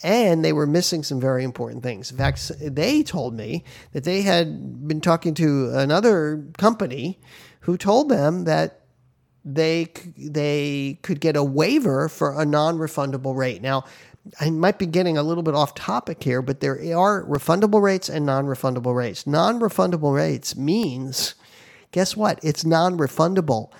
And 0.04 0.44
they 0.44 0.52
were 0.52 0.68
missing 0.68 1.04
some 1.04 1.22
very 1.22 1.46
important 1.46 1.82
things. 1.82 2.12
In 2.12 2.18
fact, 2.18 2.52
they 2.60 3.04
told 3.04 3.36
me 3.36 3.63
that 3.94 4.04
they 4.04 4.22
had 4.22 4.88
been 4.88 5.00
talking 5.00 5.34
to 5.36 5.72
another 5.74 6.46
company 6.58 7.22
who 7.62 7.78
told 7.78 8.10
them 8.10 8.44
that 8.44 8.82
they 9.46 9.92
they 10.18 11.00
could 11.04 11.20
get 11.22 11.36
a 11.36 11.44
waiver 11.44 12.10
for 12.10 12.40
a 12.40 12.46
non-refundable 12.46 13.36
rate. 13.36 13.62
Now, 13.62 13.86
I 14.40 14.50
might 14.50 14.80
be 14.80 14.86
getting 14.86 15.18
a 15.18 15.24
little 15.24 15.44
bit 15.44 15.56
off 15.56 15.75
topic 15.75 16.24
here, 16.24 16.42
but 16.42 16.60
there 16.60 16.75
are 16.98 17.24
refundable 17.25 17.82
rates 17.82 18.10
and 18.10 18.25
non-refundable 18.25 18.96
rates. 18.96 19.28
Non-refundable 19.28 20.13
rates 20.13 20.56
means 20.56 21.36
guess 21.92 22.18
what? 22.18 22.40
It's 22.42 22.66
non-refundable. 22.66 23.72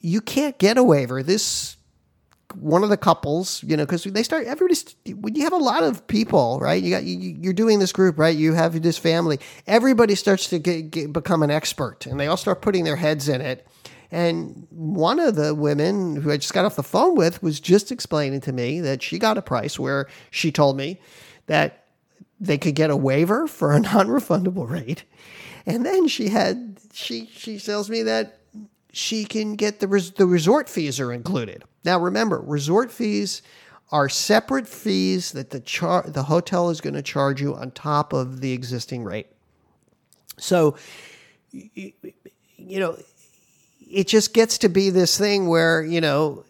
You 0.00 0.20
can't 0.20 0.58
get 0.58 0.76
a 0.76 0.82
waiver. 0.82 1.22
This 1.22 1.76
one 2.54 2.82
of 2.82 2.90
the 2.90 2.96
couples, 2.96 3.62
you 3.64 3.76
know, 3.76 3.84
because 3.84 4.04
they 4.04 4.22
start 4.22 4.46
everybody's 4.46 4.94
when 5.06 5.34
you 5.34 5.44
have 5.44 5.52
a 5.52 5.58
lot 5.58 5.82
of 5.82 6.06
people, 6.06 6.58
right? 6.60 6.82
You 6.82 6.90
got 6.90 7.04
you, 7.04 7.36
you're 7.40 7.52
doing 7.52 7.78
this 7.78 7.92
group, 7.92 8.18
right? 8.18 8.36
You 8.36 8.52
have 8.52 8.80
this 8.82 8.98
family. 8.98 9.40
Everybody 9.66 10.14
starts 10.14 10.48
to 10.50 10.58
get, 10.58 10.90
get, 10.90 11.12
become 11.12 11.42
an 11.42 11.50
expert, 11.50 12.06
and 12.06 12.18
they 12.20 12.26
all 12.26 12.36
start 12.36 12.62
putting 12.62 12.84
their 12.84 12.96
heads 12.96 13.28
in 13.28 13.40
it. 13.40 13.66
And 14.10 14.66
one 14.70 15.18
of 15.18 15.34
the 15.34 15.54
women 15.54 16.16
who 16.16 16.30
I 16.30 16.36
just 16.36 16.52
got 16.52 16.64
off 16.64 16.76
the 16.76 16.82
phone 16.82 17.16
with 17.16 17.42
was 17.42 17.58
just 17.58 17.90
explaining 17.90 18.40
to 18.42 18.52
me 18.52 18.80
that 18.80 19.02
she 19.02 19.18
got 19.18 19.38
a 19.38 19.42
price 19.42 19.78
where 19.78 20.06
she 20.30 20.52
told 20.52 20.76
me 20.76 21.00
that 21.46 21.86
they 22.38 22.58
could 22.58 22.74
get 22.74 22.90
a 22.90 22.96
waiver 22.96 23.48
for 23.48 23.72
a 23.72 23.80
non-refundable 23.80 24.68
rate, 24.68 25.04
and 25.66 25.84
then 25.84 26.06
she 26.06 26.28
had 26.28 26.78
she 26.92 27.26
she 27.26 27.58
tells 27.58 27.90
me 27.90 28.02
that 28.02 28.38
she 28.96 29.24
can 29.24 29.56
get 29.56 29.80
the 29.80 29.88
res- 29.88 30.12
the 30.12 30.26
resort 30.26 30.68
fees 30.68 31.00
are 31.00 31.12
included. 31.12 31.64
Now 31.84 31.98
remember, 31.98 32.40
resort 32.40 32.90
fees 32.90 33.42
are 33.90 34.08
separate 34.08 34.66
fees 34.66 35.32
that 35.32 35.50
the 35.50 35.60
char- 35.60 36.08
the 36.08 36.24
hotel 36.24 36.70
is 36.70 36.80
going 36.80 36.94
to 36.94 37.02
charge 37.02 37.40
you 37.40 37.54
on 37.54 37.70
top 37.70 38.12
of 38.12 38.40
the 38.40 38.52
existing 38.52 39.04
rate. 39.04 39.26
So 40.38 40.76
you, 41.54 42.80
know, 42.80 42.98
it 43.80 44.08
just 44.08 44.34
gets 44.34 44.58
to 44.58 44.68
be 44.68 44.90
this 44.90 45.16
thing 45.16 45.46
where, 45.46 45.82
you 45.82 46.00
know, 46.00 46.44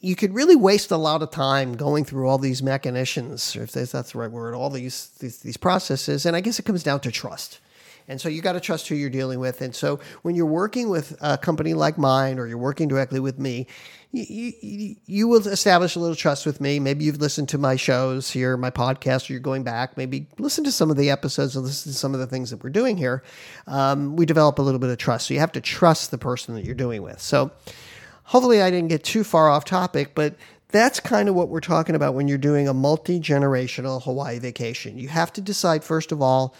you 0.00 0.16
could 0.16 0.32
really 0.32 0.56
waste 0.56 0.90
a 0.90 0.96
lot 0.96 1.22
of 1.22 1.30
time 1.30 1.76
going 1.76 2.04
through 2.04 2.26
all 2.26 2.38
these 2.38 2.62
machinations, 2.62 3.54
if 3.54 3.72
that's 3.72 4.12
the 4.12 4.18
right 4.18 4.30
word, 4.30 4.54
all 4.54 4.70
these, 4.70 5.08
these, 5.20 5.40
these 5.40 5.58
processes. 5.58 6.24
And 6.24 6.34
I 6.34 6.40
guess 6.40 6.58
it 6.58 6.64
comes 6.64 6.82
down 6.82 7.00
to 7.00 7.12
trust. 7.12 7.60
And 8.08 8.20
so 8.20 8.28
you 8.28 8.42
got 8.42 8.52
to 8.52 8.60
trust 8.60 8.88
who 8.88 8.94
you're 8.94 9.10
dealing 9.10 9.40
with. 9.40 9.60
And 9.60 9.74
so 9.74 10.00
when 10.22 10.34
you're 10.34 10.46
working 10.46 10.88
with 10.88 11.16
a 11.20 11.38
company 11.38 11.74
like 11.74 11.98
mine 11.98 12.38
or 12.38 12.46
you're 12.46 12.58
working 12.58 12.88
directly 12.88 13.20
with 13.20 13.38
me, 13.38 13.66
you, 14.12 14.52
you, 14.60 14.96
you, 15.06 15.28
will 15.28 15.46
establish 15.46 15.94
a 15.94 16.00
little 16.00 16.16
trust 16.16 16.44
with 16.44 16.60
me. 16.60 16.80
Maybe 16.80 17.04
you've 17.04 17.20
listened 17.20 17.48
to 17.50 17.58
my 17.58 17.76
shows 17.76 18.28
here, 18.28 18.56
my 18.56 18.70
podcast, 18.70 19.30
or 19.30 19.34
you're 19.34 19.40
going 19.40 19.62
back. 19.62 19.96
Maybe 19.96 20.26
listen 20.38 20.64
to 20.64 20.72
some 20.72 20.90
of 20.90 20.96
the 20.96 21.10
episodes 21.10 21.54
and 21.54 21.64
listen 21.64 21.92
to 21.92 21.98
some 21.98 22.12
of 22.12 22.18
the 22.18 22.26
things 22.26 22.50
that 22.50 22.64
we're 22.64 22.70
doing 22.70 22.96
here. 22.96 23.22
Um, 23.68 24.16
we 24.16 24.26
develop 24.26 24.58
a 24.58 24.62
little 24.62 24.80
bit 24.80 24.90
of 24.90 24.98
trust. 24.98 25.28
So 25.28 25.34
you 25.34 25.40
have 25.40 25.52
to 25.52 25.60
trust 25.60 26.10
the 26.10 26.18
person 26.18 26.56
that 26.56 26.64
you're 26.64 26.74
doing 26.74 27.02
with. 27.02 27.20
So 27.20 27.52
hopefully 28.24 28.60
I 28.60 28.70
didn't 28.70 28.88
get 28.88 29.04
too 29.04 29.22
far 29.22 29.48
off 29.48 29.64
topic, 29.64 30.16
but 30.16 30.34
that's 30.72 31.00
kind 31.00 31.28
of 31.28 31.34
what 31.34 31.48
we're 31.48 31.60
talking 31.60 31.94
about 31.94 32.14
when 32.14 32.28
you're 32.28 32.38
doing 32.38 32.68
a 32.68 32.74
multi 32.74 33.20
generational 33.20 34.02
Hawaii 34.02 34.38
vacation. 34.38 34.98
You 34.98 35.08
have 35.08 35.32
to 35.34 35.40
decide, 35.40 35.84
first 35.84 36.12
of 36.12 36.22
all, 36.22 36.54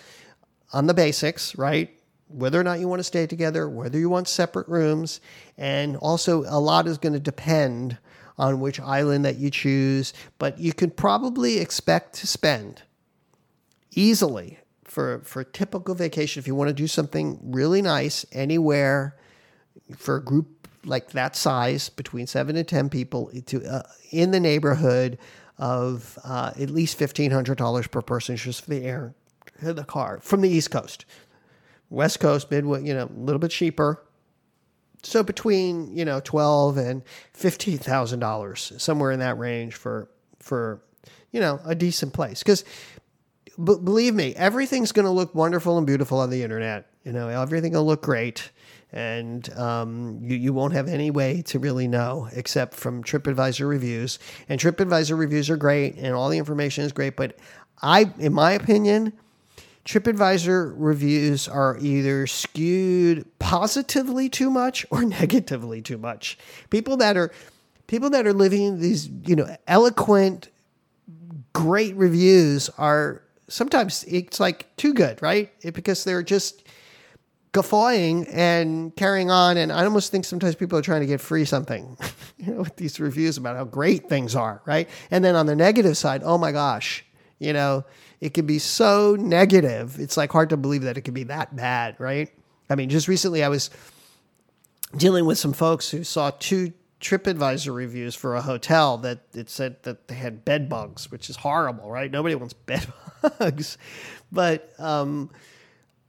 on 0.72 0.86
the 0.86 0.94
basics, 0.94 1.56
right? 1.56 1.90
Whether 2.28 2.60
or 2.60 2.64
not 2.64 2.78
you 2.78 2.88
want 2.88 3.00
to 3.00 3.04
stay 3.04 3.26
together, 3.26 3.68
whether 3.68 3.98
you 3.98 4.08
want 4.08 4.28
separate 4.28 4.68
rooms, 4.68 5.20
and 5.58 5.96
also 5.96 6.44
a 6.44 6.60
lot 6.60 6.86
is 6.86 6.98
going 6.98 7.12
to 7.12 7.20
depend 7.20 7.98
on 8.38 8.60
which 8.60 8.80
island 8.80 9.24
that 9.24 9.36
you 9.36 9.50
choose. 9.50 10.12
But 10.38 10.58
you 10.58 10.72
can 10.72 10.90
probably 10.90 11.58
expect 11.58 12.14
to 12.16 12.26
spend 12.26 12.82
easily 13.92 14.58
for 14.84 15.20
for 15.24 15.40
a 15.40 15.44
typical 15.44 15.94
vacation 15.94 16.40
if 16.40 16.46
you 16.46 16.54
want 16.54 16.68
to 16.68 16.74
do 16.74 16.86
something 16.86 17.38
really 17.42 17.80
nice 17.80 18.26
anywhere 18.32 19.16
for 19.96 20.16
a 20.16 20.24
group 20.24 20.68
like 20.84 21.10
that 21.10 21.36
size 21.36 21.88
between 21.88 22.26
seven 22.26 22.56
and 22.56 22.66
ten 22.66 22.88
people 22.88 23.30
to 23.46 23.64
uh, 23.64 23.82
in 24.10 24.30
the 24.30 24.40
neighborhood 24.40 25.18
of 25.58 26.18
uh, 26.24 26.52
at 26.58 26.70
least 26.70 26.96
fifteen 26.96 27.30
hundred 27.30 27.58
dollars 27.58 27.86
per 27.86 28.02
person 28.02 28.36
just 28.36 28.64
for 28.64 28.70
the 28.70 28.84
air 28.84 29.14
the 29.60 29.84
car 29.84 30.20
from 30.22 30.40
the 30.40 30.48
East 30.48 30.70
Coast, 30.70 31.04
West 31.88 32.20
Coast, 32.20 32.50
Midway, 32.50 32.84
you 32.84 32.94
know, 32.94 33.04
a 33.04 33.20
little 33.20 33.38
bit 33.38 33.50
cheaper. 33.50 34.02
So 35.02 35.22
between 35.22 35.96
you 35.96 36.04
know 36.04 36.20
twelve 36.20 36.76
and 36.76 37.02
fifteen 37.32 37.78
thousand 37.78 38.20
dollars, 38.20 38.72
somewhere 38.78 39.10
in 39.10 39.20
that 39.20 39.38
range 39.38 39.74
for 39.74 40.10
for 40.40 40.82
you 41.32 41.40
know 41.40 41.60
a 41.64 41.74
decent 41.74 42.12
place. 42.12 42.40
Because 42.40 42.64
b- 43.62 43.78
believe 43.82 44.14
me, 44.14 44.34
everything's 44.34 44.92
going 44.92 45.06
to 45.06 45.10
look 45.10 45.34
wonderful 45.34 45.78
and 45.78 45.86
beautiful 45.86 46.18
on 46.18 46.30
the 46.30 46.42
internet. 46.42 46.86
You 47.04 47.12
know, 47.12 47.28
everything 47.28 47.72
will 47.72 47.86
look 47.86 48.02
great, 48.02 48.50
and 48.92 49.50
um, 49.54 50.18
you 50.22 50.36
you 50.36 50.52
won't 50.52 50.74
have 50.74 50.88
any 50.88 51.10
way 51.10 51.42
to 51.46 51.58
really 51.58 51.88
know 51.88 52.28
except 52.32 52.74
from 52.74 53.02
TripAdvisor 53.02 53.66
reviews. 53.66 54.18
And 54.48 54.60
TripAdvisor 54.60 55.16
reviews 55.16 55.48
are 55.48 55.56
great, 55.56 55.96
and 55.96 56.14
all 56.14 56.28
the 56.28 56.38
information 56.38 56.84
is 56.84 56.92
great. 56.92 57.16
But 57.16 57.38
I, 57.80 58.12
in 58.18 58.34
my 58.34 58.52
opinion 58.52 59.14
TripAdvisor 59.84 60.74
reviews 60.76 61.48
are 61.48 61.78
either 61.80 62.26
skewed 62.26 63.26
positively 63.38 64.28
too 64.28 64.50
much 64.50 64.84
or 64.90 65.04
negatively 65.04 65.80
too 65.82 65.98
much. 65.98 66.38
People 66.70 66.96
that 66.98 67.16
are 67.16 67.32
people 67.86 68.10
that 68.10 68.26
are 68.26 68.32
living 68.32 68.78
these, 68.78 69.08
you 69.26 69.34
know, 69.34 69.56
eloquent 69.66 70.48
great 71.52 71.96
reviews 71.96 72.68
are 72.78 73.22
sometimes 73.48 74.04
it's 74.04 74.38
like 74.38 74.74
too 74.76 74.94
good, 74.94 75.20
right? 75.22 75.50
It, 75.62 75.74
because 75.74 76.04
they're 76.04 76.22
just 76.22 76.62
guffawing 77.52 78.28
and 78.28 78.94
carrying 78.94 79.28
on 79.28 79.56
and 79.56 79.72
I 79.72 79.84
almost 79.84 80.12
think 80.12 80.24
sometimes 80.24 80.54
people 80.54 80.78
are 80.78 80.82
trying 80.82 81.00
to 81.00 81.06
get 81.06 81.20
free 81.20 81.44
something, 81.44 81.96
you 82.36 82.52
know, 82.52 82.60
with 82.60 82.76
these 82.76 83.00
reviews 83.00 83.36
about 83.36 83.56
how 83.56 83.64
great 83.64 84.08
things 84.08 84.36
are, 84.36 84.62
right? 84.66 84.88
And 85.10 85.24
then 85.24 85.34
on 85.34 85.46
the 85.46 85.56
negative 85.56 85.96
side, 85.96 86.22
oh 86.24 86.38
my 86.38 86.52
gosh, 86.52 87.04
you 87.40 87.52
know, 87.52 87.84
it 88.20 88.34
can 88.34 88.46
be 88.46 88.60
so 88.60 89.16
negative. 89.18 89.98
It's 89.98 90.16
like 90.16 90.30
hard 90.30 90.50
to 90.50 90.56
believe 90.56 90.82
that 90.82 90.96
it 90.96 91.00
could 91.00 91.14
be 91.14 91.24
that 91.24 91.56
bad, 91.56 91.96
right? 91.98 92.30
I 92.68 92.76
mean, 92.76 92.90
just 92.90 93.08
recently 93.08 93.42
I 93.42 93.48
was 93.48 93.70
dealing 94.96 95.24
with 95.24 95.38
some 95.38 95.52
folks 95.52 95.90
who 95.90 96.04
saw 96.04 96.30
two 96.38 96.72
TripAdvisor 97.00 97.74
reviews 97.74 98.14
for 98.14 98.36
a 98.36 98.42
hotel 98.42 98.98
that 98.98 99.20
it 99.34 99.48
said 99.48 99.82
that 99.84 100.06
they 100.08 100.14
had 100.14 100.44
bed 100.44 100.68
bugs, 100.68 101.10
which 101.10 101.30
is 101.30 101.36
horrible, 101.36 101.90
right? 101.90 102.10
Nobody 102.10 102.34
wants 102.34 102.52
bed 102.52 102.86
bugs. 103.38 103.78
But 104.30 104.70
um, 104.78 105.30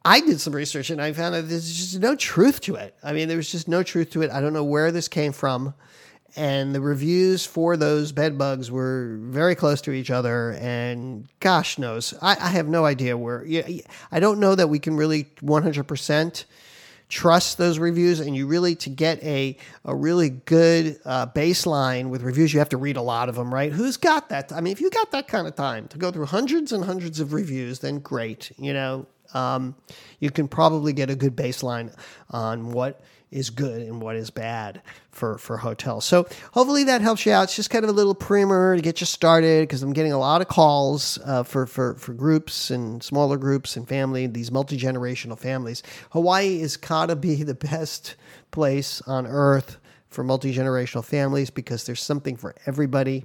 I 0.04 0.20
did 0.20 0.42
some 0.42 0.54
research 0.54 0.90
and 0.90 1.02
I 1.02 1.14
found 1.14 1.34
that 1.34 1.44
there's 1.44 1.74
just 1.74 2.00
no 2.00 2.16
truth 2.16 2.60
to 2.62 2.76
it. 2.76 2.94
I 3.02 3.14
mean, 3.14 3.30
there 3.30 3.38
was 3.38 3.50
just 3.50 3.70
no 3.70 3.84
truth 3.84 4.12
to 4.12 4.22
it. 4.22 4.32
I 4.32 4.42
don't 4.42 4.54
know 4.54 4.66
where 4.66 4.92
this 4.92 5.08
came 5.08 5.32
from 5.32 5.74
and 6.36 6.74
the 6.74 6.82
reviews 6.82 7.46
for 7.46 7.76
those 7.76 8.12
bed 8.12 8.38
bugs 8.38 8.72
were 8.72 9.18
very 9.22 9.56
close 9.56 9.82
to 9.82 9.92
each 9.92 10.10
other 10.10 10.52
and 10.60 11.28
gosh 11.40 11.78
knows 11.78 12.14
i, 12.22 12.32
I 12.32 12.50
have 12.50 12.68
no 12.68 12.86
idea 12.86 13.18
where 13.18 13.46
i 14.12 14.20
don't 14.20 14.40
know 14.40 14.56
that 14.56 14.68
we 14.68 14.80
can 14.80 14.96
really 14.96 15.26
100% 15.42 16.44
trust 17.10 17.58
those 17.58 17.78
reviews 17.78 18.22
and 18.22 18.36
you 18.36 18.48
really 18.48 18.74
to 18.74 18.90
get 18.90 19.22
a, 19.22 19.58
a 19.84 19.94
really 19.94 20.30
good 20.30 20.98
uh, 21.04 21.28
baseline 21.28 22.10
with 22.10 22.22
reviews 22.22 22.54
you 22.54 22.60
have 22.60 22.70
to 22.70 22.78
read 22.78 22.96
a 22.96 23.02
lot 23.02 23.28
of 23.28 23.36
them 23.36 23.54
right? 23.54 23.74
Who's 23.74 23.98
got 23.98 24.30
that 24.30 24.52
i 24.54 24.62
mean 24.62 24.72
if 24.72 24.80
you 24.80 24.90
got 24.90 25.12
that 25.12 25.28
kind 25.28 25.46
of 25.46 25.56
time 25.56 25.88
to 25.90 25.98
go 25.98 26.12
through 26.12 26.28
hundreds 26.28 26.72
and 26.72 26.86
hundreds 26.86 27.20
of 27.20 27.34
reviews 27.34 27.80
then 27.80 28.00
great 28.00 28.52
you 28.58 28.74
know 28.74 29.06
um, 29.34 29.76
you 30.20 30.32
can 30.32 30.48
probably 30.48 30.94
get 30.94 31.10
a 31.10 31.16
good 31.16 31.36
baseline 31.36 31.94
on 32.30 32.72
what 32.72 33.02
is 33.32 33.50
good 33.50 33.82
and 33.82 34.02
what 34.02 34.16
is 34.16 34.30
bad 34.30 34.82
for, 35.10 35.38
for 35.38 35.58
hotels. 35.58 36.04
So 36.04 36.28
hopefully 36.52 36.84
that 36.86 37.02
helps 37.02 37.26
you 37.26 37.32
out. 37.32 37.44
It's 37.44 37.56
just 37.56 37.70
kind 37.70 37.86
of 37.86 37.90
a 37.90 37.94
little 37.94 38.14
primer 38.14 38.76
to 38.76 38.82
get 38.82 39.00
you 39.00 39.06
started 39.06 39.68
because 39.68 39.82
I'm 39.84 39.94
getting 39.94 40.12
a 40.12 40.20
lot 40.20 40.42
of 40.42 40.50
calls 40.50 41.18
uh, 41.26 41.44
for, 41.44 41.66
for, 41.66 41.96
for 41.96 42.14
groups 42.14 42.70
and 42.70 43.02
smaller 43.02 43.38
groups 43.38 43.78
and 43.78 43.88
family, 43.88 44.28
these 44.28 44.52
multi-generational 44.52 45.40
families. 45.40 45.82
Hawaii 46.12 46.62
is 46.62 46.76
gotta 46.76 47.16
be 47.16 47.44
the 47.44 47.56
best 47.56 48.16
place 48.52 49.02
on 49.04 49.26
earth 49.26 49.78
for 50.10 50.26
multi-generational 50.26 51.06
families 51.06 51.50
because 51.50 51.86
there's 51.86 52.04
something 52.04 52.36
for 52.36 52.54
everybody. 52.66 53.24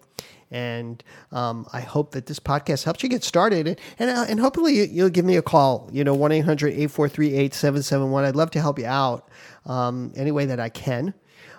And 0.51 1.03
um, 1.33 1.67
I 1.73 1.81
hope 1.81 2.13
that 2.13 2.27
this 2.27 2.39
podcast 2.39 2.85
helps 2.85 3.03
you 3.03 3.09
get 3.09 3.25
started. 3.25 3.67
And, 3.67 3.81
and, 3.99 4.11
uh, 4.11 4.27
and 4.29 4.41
hopefully 4.41 4.89
you'll 4.89 5.11
give 5.11 5.25
me 5.25 5.37
a 5.37 5.43
call, 5.43 5.89
you 5.93 6.05
know, 6.05 6.15
1 6.15 6.33
800 6.33 6.69
843 6.69 7.27
8771. 7.29 8.25
I'd 8.25 8.37
love 8.37 8.51
to 8.53 8.61
help 8.61 8.79
you 8.79 8.87
out 8.87 9.29
um, 9.65 10.13
any 10.17 10.31
way 10.31 10.47
that 10.47 10.61
I 10.61 10.69
can. 10.69 11.15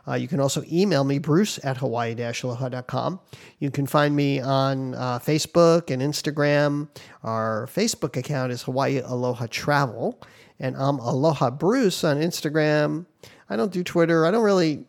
Uh, 0.07 0.13
you 0.13 0.27
can 0.27 0.39
also 0.39 0.63
email 0.71 1.03
me, 1.03 1.19
bruce 1.19 1.59
at 1.65 1.77
hawaii-aloha.com. 1.77 3.19
You 3.59 3.69
can 3.69 3.85
find 3.85 4.15
me 4.15 4.39
on 4.39 4.95
uh, 4.95 5.19
Facebook 5.19 5.91
and 5.91 6.01
Instagram. 6.01 6.87
Our 7.23 7.67
Facebook 7.67 8.15
account 8.15 8.53
is 8.53 8.63
Hawaii 8.63 8.99
Aloha 8.99 9.47
Travel, 9.49 10.21
and 10.59 10.77
I'm 10.77 10.99
Aloha 10.99 11.49
Bruce 11.49 12.05
on 12.05 12.17
Instagram. 12.21 13.05
I 13.49 13.57
don't 13.57 13.71
do 13.71 13.83
Twitter. 13.83 14.25
I 14.25 14.31
don't 14.31 14.43
really, 14.43 14.85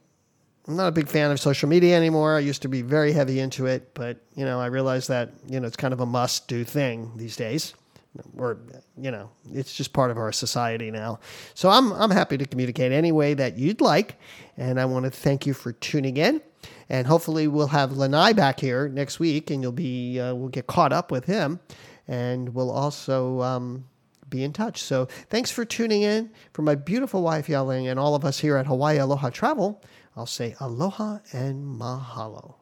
I'm 0.68 0.76
not 0.76 0.88
a 0.88 0.92
big 0.92 1.08
fan 1.08 1.30
of 1.30 1.40
social 1.40 1.66
media 1.66 1.96
anymore. 1.96 2.36
I 2.36 2.40
used 2.40 2.60
to 2.62 2.68
be 2.68 2.82
very 2.82 3.12
heavy 3.12 3.40
into 3.40 3.64
it, 3.64 3.94
but, 3.94 4.18
you 4.34 4.44
know, 4.44 4.60
I 4.60 4.66
realize 4.66 5.06
that, 5.06 5.32
you 5.48 5.58
know, 5.58 5.66
it's 5.66 5.78
kind 5.78 5.94
of 5.94 6.00
a 6.00 6.06
must 6.06 6.46
do 6.46 6.62
thing 6.62 7.10
these 7.16 7.36
days. 7.36 7.72
Or 8.36 8.58
you 8.96 9.10
know 9.10 9.30
it's 9.52 9.72
just 9.72 9.92
part 9.92 10.10
of 10.10 10.16
our 10.16 10.32
society 10.32 10.90
now. 10.90 11.20
So 11.54 11.68
i'm 11.68 11.92
i'm 11.92 12.10
happy 12.10 12.36
to 12.38 12.46
communicate 12.46 12.90
any 12.90 13.12
way 13.12 13.34
that 13.34 13.58
you'd 13.58 13.80
like 13.80 14.16
and 14.56 14.80
i 14.80 14.86
want 14.86 15.04
to 15.04 15.10
thank 15.10 15.46
you 15.46 15.52
for 15.52 15.72
tuning 15.72 16.16
in 16.16 16.40
and 16.88 17.06
hopefully 17.06 17.46
we'll 17.46 17.68
have 17.68 17.92
lanai 17.92 18.32
back 18.32 18.58
here 18.58 18.88
next 18.88 19.20
week 19.20 19.50
and 19.50 19.62
you'll 19.62 19.72
be 19.72 20.18
uh, 20.18 20.34
we'll 20.34 20.48
get 20.48 20.66
caught 20.66 20.92
up 20.92 21.12
with 21.12 21.26
him 21.26 21.60
and 22.08 22.54
we'll 22.54 22.72
also 22.72 23.40
um, 23.42 23.84
be 24.28 24.42
in 24.42 24.52
touch. 24.52 24.82
So 24.82 25.06
thanks 25.28 25.50
for 25.50 25.64
tuning 25.64 26.02
in. 26.02 26.30
For 26.52 26.62
my 26.62 26.74
beautiful 26.74 27.22
wife 27.22 27.48
yelling 27.48 27.86
and 27.88 27.98
all 28.00 28.14
of 28.14 28.24
us 28.24 28.38
here 28.38 28.56
at 28.56 28.66
hawaii 28.66 28.98
aloha 28.98 29.30
travel 29.30 29.82
i'll 30.18 30.26
say 30.26 30.54
aloha 30.60 31.18
and 31.32 31.64
mahalo 31.80 32.54